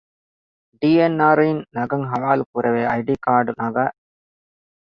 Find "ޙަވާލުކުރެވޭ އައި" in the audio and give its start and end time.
2.11-3.03